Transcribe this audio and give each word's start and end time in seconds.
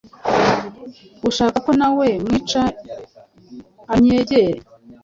ushaka 1.29 1.57
ko 1.65 1.71
na 1.79 1.89
we 1.97 2.07
mwica 2.23 2.61
anyegere 3.93 4.57